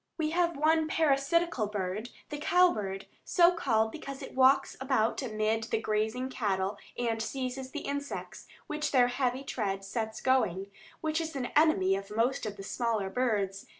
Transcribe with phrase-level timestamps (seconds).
[0.17, 5.65] We have one parasitical bird, the cow bird, so called because it walks about amid
[5.65, 11.35] the grazing cattle and seizes the insects which their heavy tread sets going, which is
[11.35, 13.67] an enemy of most of the smaller birds.